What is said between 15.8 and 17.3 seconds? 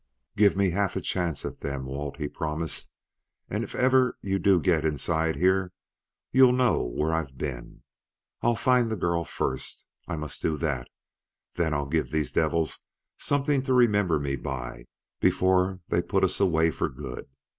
they put us away for good!"